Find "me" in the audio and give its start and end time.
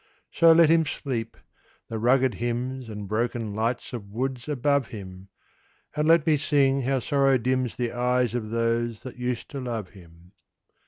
6.25-6.37